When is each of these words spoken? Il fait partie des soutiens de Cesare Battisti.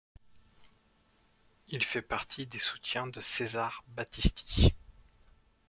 Il 1.67 1.83
fait 1.83 2.01
partie 2.01 2.47
des 2.47 2.57
soutiens 2.57 3.05
de 3.05 3.19
Cesare 3.21 3.83
Battisti. 3.89 4.73